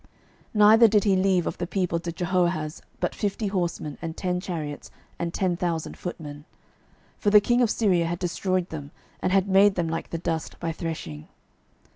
[0.01, 0.09] 12:013:007
[0.55, 4.89] Neither did he leave of the people to Jehoahaz but fifty horsemen, and ten chariots,
[5.19, 6.45] and ten thousand footmen;
[7.19, 8.89] for the king of Syria had destroyed them,
[9.21, 11.27] and had made them like the dust by threshing.